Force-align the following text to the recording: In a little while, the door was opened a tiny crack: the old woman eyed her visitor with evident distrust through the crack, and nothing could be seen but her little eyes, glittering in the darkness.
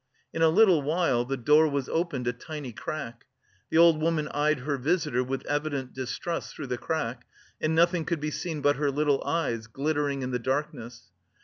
In 0.33 0.41
a 0.41 0.49
little 0.49 0.81
while, 0.81 1.25
the 1.25 1.37
door 1.37 1.67
was 1.67 1.87
opened 1.87 2.25
a 2.25 2.33
tiny 2.33 2.71
crack: 2.71 3.25
the 3.69 3.77
old 3.77 4.01
woman 4.01 4.29
eyed 4.29 4.61
her 4.61 4.75
visitor 4.77 5.23
with 5.23 5.45
evident 5.45 5.93
distrust 5.93 6.55
through 6.55 6.65
the 6.65 6.77
crack, 6.79 7.23
and 7.61 7.75
nothing 7.75 8.05
could 8.05 8.19
be 8.19 8.31
seen 8.31 8.61
but 8.61 8.77
her 8.77 8.89
little 8.89 9.23
eyes, 9.23 9.67
glittering 9.67 10.23
in 10.23 10.31
the 10.31 10.39
darkness. 10.39 11.03